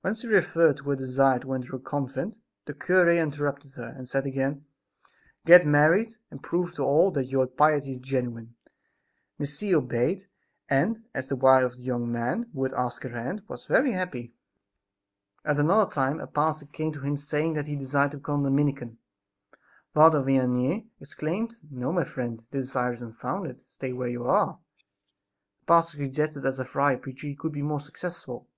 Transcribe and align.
When 0.00 0.14
she 0.14 0.26
referred 0.28 0.78
to 0.78 0.84
her 0.84 0.96
desire 0.96 1.40
to 1.40 1.52
enter 1.52 1.76
a 1.76 1.78
convent, 1.78 2.38
the 2.64 2.72
cure 2.72 3.10
interrupted 3.10 3.74
her, 3.74 3.92
and 3.94 4.08
said 4.08 4.24
again: 4.24 4.64
"Get 5.44 5.66
married, 5.66 6.16
and 6.30 6.42
prove 6.42 6.72
to 6.76 6.82
all 6.84 7.10
that 7.10 7.26
your 7.26 7.46
piety 7.46 7.92
is 7.92 7.98
genuine." 7.98 8.54
Miss 9.38 9.58
C. 9.58 9.74
obeyed 9.74 10.26
and, 10.70 11.04
as 11.12 11.26
the 11.26 11.36
wife 11.36 11.64
of 11.66 11.72
the 11.76 11.82
young 11.82 12.10
man 12.10 12.48
who 12.54 12.62
had 12.62 12.72
asked 12.72 13.02
her 13.02 13.10
hand, 13.10 13.42
was 13.46 13.66
very 13.66 13.92
happy. 13.92 14.32
At 15.44 15.58
another 15.58 15.90
time 15.90 16.18
a 16.18 16.26
pastor 16.26 16.64
came 16.64 16.92
to 16.92 17.00
him 17.02 17.18
saying 17.18 17.52
that 17.52 17.66
he 17.66 17.76
desired 17.76 18.12
to 18.12 18.16
become 18.16 18.46
a 18.46 18.48
Dominican. 18.48 18.96
Father 19.92 20.22
Vianney 20.22 20.86
exclaimed: 20.98 21.56
"No, 21.70 21.92
my 21.92 22.04
friend, 22.04 22.38
this 22.52 22.68
desire 22.68 22.92
is 22.92 23.02
unfounded; 23.02 23.68
stay 23.68 23.92
where 23.92 24.08
you 24.08 24.24
are." 24.24 24.60
The 25.60 25.66
pastor 25.66 25.98
suggested 25.98 26.40
that 26.40 26.48
as 26.48 26.58
a 26.58 26.64
friar 26.64 26.96
preacher 26.96 27.26
he 27.26 27.36
could 27.36 27.52
be 27.52 27.60
more 27.60 27.80
successful. 27.80 28.48